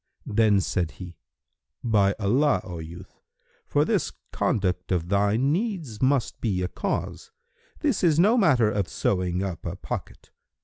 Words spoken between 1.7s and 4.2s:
"By Allah, O youth, for this